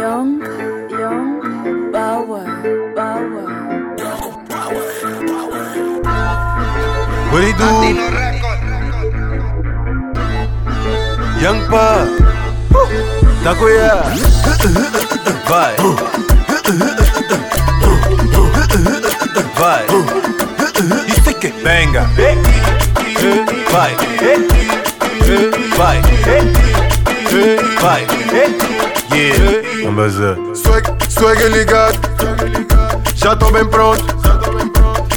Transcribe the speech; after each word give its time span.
Young, 0.00 0.40
young, 0.88 1.92
power, 1.92 2.44
power. 2.96 3.46
What 7.30 7.42
he 7.44 7.52
do? 7.52 7.68
Young 11.42 11.60
Pa. 11.68 12.08
Takoya 13.44 14.02
Vai 15.46 15.76
Vai 19.56 19.84
Isso 21.08 21.28
é 21.28 21.32
que 21.34 21.48
Venga 21.48 22.08
Vai 23.70 23.94
Vai 25.76 26.02
Vai 27.80 28.89
Yeah 29.12 29.88
Ambaza 29.88 30.36
Swag, 30.54 30.86
swag 31.08 31.48
ligado, 31.48 31.98
já 33.14 33.34
tô 33.34 33.50
bem 33.50 33.64
pronto. 33.66 34.04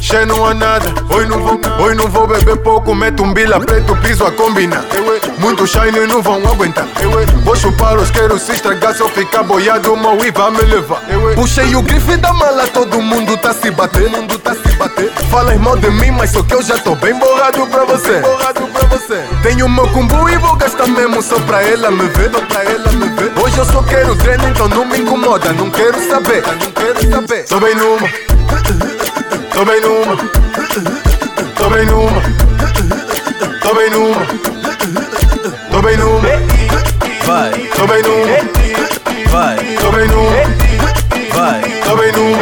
Cheio 0.01 0.25
não 0.25 0.45
há 0.45 0.53
nada, 0.53 0.85
hoje 1.09 1.29
não 1.29 1.39
vou, 1.39 1.59
hoje 1.79 1.95
não 1.95 2.07
vou 2.09 2.27
beber 2.27 2.57
pouco. 2.57 2.93
Meto 2.93 3.23
um 3.23 3.34
bila 3.34 3.57
preto, 3.59 3.95
piso 3.98 4.25
a 4.25 4.31
combinar. 4.31 4.84
Muito 5.37 5.65
shine 5.65 6.05
não 6.07 6.21
vão 6.21 6.35
aguentar. 6.45 6.85
Vou 7.43 7.55
chupar 7.55 7.98
os 7.98 8.11
quero 8.11 8.37
se 8.37 8.51
estragar. 8.51 8.93
Se 8.93 9.01
eu 9.01 9.09
ficar 9.09 9.43
boiado, 9.43 9.93
uma 9.93 10.12
Wii 10.12 10.31
vai 10.31 10.51
me 10.51 10.62
levar. 10.63 11.01
Puxei 11.35 11.73
o 11.73 11.81
grife 11.81 12.17
da 12.17 12.34
mala, 12.34 12.67
todo 12.67 13.01
mundo 13.01 13.37
tá 13.37 13.53
se 13.53 13.71
bater. 13.71 14.09
Mundo 14.09 14.37
tá 14.39 14.53
se 14.53 14.75
bater. 14.75 15.09
Falas 15.31 15.57
mal 15.59 15.77
de 15.77 15.89
mim, 15.89 16.12
mas 16.12 16.31
só 16.31 16.43
que 16.43 16.53
eu 16.53 16.62
já 16.62 16.77
tô 16.77 16.95
bem 16.95 17.17
borrado 17.17 17.65
pra 17.67 17.85
você. 17.85 18.20
Borrado 18.20 18.67
pra 18.67 18.87
você. 18.87 19.23
Tenho 19.43 19.67
meu 19.67 19.85
combo 19.89 20.29
e 20.29 20.38
vou 20.38 20.55
gastar 20.55 20.88
mesmo 20.88 21.21
só 21.21 21.38
pra 21.41 21.61
ela 21.61 21.91
me 21.91 22.07
ver. 22.07 22.31
Só 22.31 22.39
pra 22.45 22.63
ela 22.63 22.91
me 22.93 23.09
ver. 23.09 23.38
Hoje 23.38 23.57
eu 23.57 23.65
só 23.65 23.84
quero 23.84 24.15
treino, 24.15 24.47
então 24.47 24.70
não 24.70 24.85
me 24.85 24.97
incomoda. 24.99 25.51
Não 25.51 25.70
quero 25.70 25.99
saber, 26.09 26.41
não 26.41 26.71
quero 26.71 27.12
saber. 27.12 27.43
Tô 27.43 27.59
bem 27.59 27.76
numa. 27.76 28.07
Tô 29.53 29.65
bem 29.65 29.81
numa. 29.81 30.15
Tô 31.57 31.70
bem 31.70 31.85
numa. 31.85 32.21
Tô 33.62 33.76
bem 33.76 33.90
numa. 33.90 34.26
Tô 35.71 35.81
bem 35.81 35.98
numa. 35.98 36.21
Vai 37.25 37.51
Tô 37.75 37.85
bem 37.85 38.01
numa. 38.01 38.27
Vai 39.29 39.59
Tô 39.77 39.91
bem 39.91 40.07
numa. 40.07 40.31
Vai 41.34 41.62
Tô 41.84 41.96
bem 41.98 42.12
numa. 42.13 42.37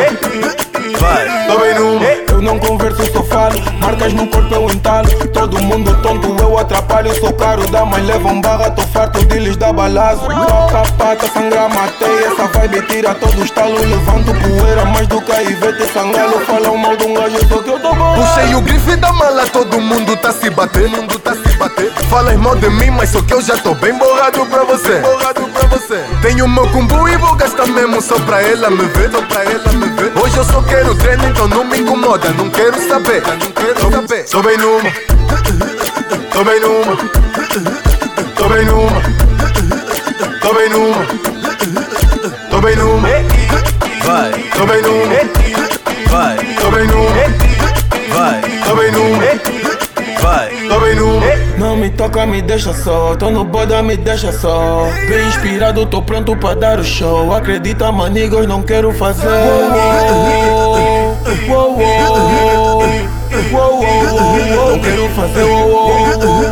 Vai 0.99 1.47
Tô 1.47 1.59
bem 1.59 1.73
numa. 1.75 2.05
Eu 2.31 2.41
não 2.41 2.59
converso, 2.59 3.11
só 3.11 3.23
falo. 3.23 3.55
Marcas 3.79 4.13
no 4.13 4.27
corpo 4.27 4.53
eu 4.53 4.69
entalo. 4.69 5.09
Todo 5.33 5.61
mundo 5.61 6.00
eu. 7.07 7.21
Sou 7.21 7.33
caro, 7.33 7.67
dá, 7.69 7.85
mas 7.85 8.05
levam 8.05 8.41
barra. 8.41 8.71
Tô 8.71 8.81
farto 8.83 9.23
de 9.25 9.39
lhes 9.39 9.57
dar 9.57 9.73
balazo. 9.73 10.21
Toca 10.21 10.83
pata, 10.97 11.27
sangra, 11.33 11.69
matei. 11.69 12.25
Essa 12.25 12.47
vibe 12.47 12.81
tira 12.87 13.13
todo 13.15 13.39
o 13.39 13.43
estalo. 13.43 13.79
Levanto 13.79 14.33
poeira, 14.33 14.85
mais 14.85 15.07
do 15.07 15.21
que 15.21 15.31
Ivete 15.31 15.91
Sangalo. 15.93 16.39
Falam 16.45 16.77
mal 16.77 16.95
de 16.95 17.05
um 17.05 17.13
gajo, 17.13 17.39
só 17.47 17.61
que 17.61 17.69
eu 17.69 17.79
tô 17.79 17.93
bom. 17.93 18.15
Puxei 18.15 18.55
o 18.55 18.61
grife 18.61 18.95
da 18.95 19.11
mala, 19.13 19.45
todo 19.47 19.79
mundo 19.79 20.15
tá 20.17 20.31
se 20.31 20.49
bater, 20.49 20.87
mundo 20.89 21.19
tá 21.19 21.33
se 21.33 21.57
bater. 21.57 21.91
Falas 22.09 22.37
mal 22.37 22.55
de 22.55 22.69
mim, 22.69 22.91
mas 22.91 23.09
só 23.09 23.21
que 23.21 23.33
eu 23.33 23.41
já 23.41 23.57
tô 23.57 23.73
bem 23.75 23.93
borrado 23.97 24.45
pra 24.45 24.63
você. 24.63 24.99
Borrado 24.99 25.41
pra 25.53 25.67
você. 25.67 26.03
Tenho 26.21 26.47
meu 26.47 26.67
combo 26.69 27.07
e 27.07 27.17
vou 27.17 27.35
gastar 27.35 27.67
mesmo 27.67 28.01
só 28.01 28.19
pra 28.19 28.41
ela 28.41 28.69
me 28.69 28.85
ver, 28.85 29.11
só 29.11 29.21
pra 29.21 29.43
ela 29.43 29.71
me 29.73 29.89
ver. 29.89 30.11
Hoje 30.17 30.37
eu 30.37 30.43
só 30.45 30.61
quero 30.63 30.95
treino, 30.95 31.25
então 31.27 31.47
não 31.47 31.63
me 31.63 31.79
incomoda, 31.79 32.29
não 32.31 32.49
quero 32.49 32.75
saber, 32.87 33.21
não 33.23 33.51
quero 33.51 33.91
saber. 33.91 34.25
Tô 34.25 34.41
bem 34.41 34.57
numa, 34.57 34.91
tô 36.41 36.45
bem 36.45 36.59
numa, 36.59 36.97
tô 38.35 38.49
bem 38.49 38.65
numa, 38.65 39.01
tô 40.41 40.53
bem 40.55 40.69
numa, 40.69 41.05
tô 42.49 42.61
bem 42.61 42.75
numa, 42.75 43.07
Vai. 44.03 44.31
Tô 44.57 44.65
bem 44.65 44.81
numa, 44.81 45.05
Vai. 46.09 46.37
Tô 46.59 46.71
bem 46.71 46.87
numa, 46.87 47.11
Vai. 48.09 48.41
Tô 48.67 48.75
bem 48.75 48.91
numa, 48.91 49.19
Vai. 50.19 50.49
Tô 50.67 50.79
bem 50.79 50.95
numa. 50.95 51.25
Não 51.59 51.75
me 51.75 51.91
toca, 51.91 52.25
me 52.25 52.41
deixa 52.41 52.73
só. 52.73 53.15
Tô 53.15 53.29
no 53.29 53.43
boda, 53.43 53.83
me 53.83 53.95
deixa 53.95 54.31
só. 54.31 54.87
Bem 55.07 55.27
inspirado, 55.27 55.85
tô 55.85 56.01
pronto 56.01 56.35
pra 56.35 56.55
dar 56.55 56.79
o 56.79 56.83
show. 56.83 57.31
Acredita, 57.35 57.91
manigos, 57.91 58.47
não 58.47 58.63
quero 58.63 58.91
fazer. 58.91 59.27
Uou, 61.47 61.77
uou, 61.77 61.77
quero 64.79 65.09
fazer. 65.09 65.41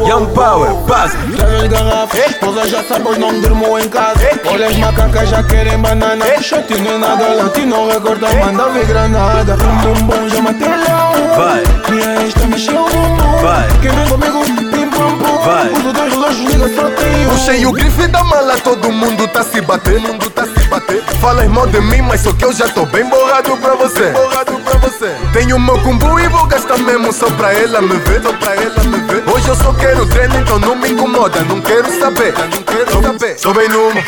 Young 0.08 0.26
Power 0.34 0.74
Passa 0.88 1.18
Traz 1.38 1.64
as 1.64 1.68
garrafas, 1.68 2.20
esposa 2.20 2.68
já 2.68 2.84
sabe, 2.84 3.08
hoje 3.08 3.20
não 3.20 3.40
durmo 3.40 3.80
em 3.80 3.88
casa. 3.90 4.20
Olha 4.46 4.68
as 4.68 4.78
macacas, 4.78 5.30
já 5.30 5.44
querem 5.44 5.78
banana. 5.78 6.26
Nem 6.26 7.00
nada, 7.00 7.28
latino 7.34 7.88
recorda, 7.88 8.28
manda 8.36 8.70
ver 8.70 8.86
granada. 8.86 9.56
Bum 9.58 9.78
bum 9.78 10.06
bum, 10.06 10.30
já 10.30 10.42
matei 10.42 10.68
leão. 10.68 11.14
Vai. 11.36 11.64
Minha 11.90 12.22
ex 12.22 12.34
tá 12.34 12.48
mexendo 12.48 12.82
o 12.82 12.90
bumbum. 12.90 13.38
Vai. 13.42 13.68
Quem 13.82 13.92
vem 13.92 14.08
comigo, 14.08 14.46
pim 14.72 14.90
pum 14.90 15.18
pum. 15.18 15.38
Vai. 15.46 15.72
Uso 15.72 15.94
dois 15.94 16.14
relógios, 16.14 16.52
liga, 16.52 16.76
só 16.76 16.90
tem 16.90 17.28
um. 17.28 17.30
Puxei 17.30 17.66
o 17.66 17.72
grife 17.72 18.08
da 18.08 18.24
mala, 18.24 18.58
todo 18.58 18.92
mundo 18.92 19.28
tá 19.28 19.44
se 19.44 19.62
bater, 19.62 20.00
mundo 20.00 20.30
tá 20.30 20.46
se 20.46 20.59
bater. 20.80 21.04
Falas 21.20 21.48
mal 21.48 21.68
de 21.68 21.82
mim, 21.82 22.02
mas 22.02 22.22
só 22.22 22.32
que 22.34 22.46
eu 22.46 22.54
já 22.54 22.68
tô 22.70 22.86
bem 22.86 23.08
borrado 23.10 23.56
pra 23.58 23.76
você. 23.76 24.12
Borrado 24.12 24.54
pra 24.60 24.78
você. 24.80 25.16
Tenho 25.34 25.60
meu 25.60 25.78
combo 25.80 26.20
e 26.20 26.28
vou 26.28 26.46
gastar 26.48 26.78
mesmo 26.78 27.12
só 27.12 27.30
pra 27.32 27.54
ela 27.54 27.82
me 27.82 27.96
ver, 28.00 28.22
só 28.22 28.34
pra 28.34 28.56
ela 28.56 28.84
me 28.84 29.00
ver. 29.02 29.24
Hoje 29.30 29.48
eu 29.48 29.56
só 29.56 29.74
quero 29.74 30.06
treino, 30.08 30.36
então 30.40 30.60
não 30.60 30.76
me 30.76 30.90
incomoda, 30.90 31.42
não 31.42 31.62
quero 31.62 31.88
saber, 32.00 32.34
não 32.34 32.64
quero 32.64 33.04
saber. 33.04 33.36
Tô 33.36 33.54
bem 33.54 33.70
numa, 33.70 34.02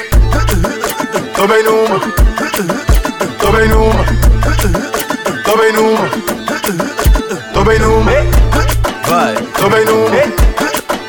tô 1.36 1.48
bem 1.48 1.64
numa, 1.64 2.00
tô 3.40 3.52
bem 3.52 3.68
numa, 3.68 4.06
tô 5.44 5.58
bem 5.58 5.74
numa, 5.74 6.10
tô 7.54 7.64
bem 7.64 7.80
numa, 7.80 8.12
Vai. 9.08 9.36
Tô 9.36 9.70
bem 9.70 9.86
numa, 9.86 10.10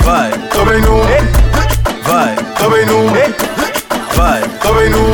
Vai. 0.00 0.30
Tô 0.50 0.64
bem 0.64 0.80
numa, 0.80 1.06
Vai. 2.04 2.36
Tô 2.58 2.68
bem 2.70 2.86
numa, 2.86 3.12
Vai. 4.16 4.42
Tô 4.60 4.74
bem 4.74 4.90
numa. 4.90 5.11